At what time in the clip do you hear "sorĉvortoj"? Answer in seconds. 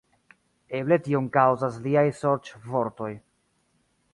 2.23-3.11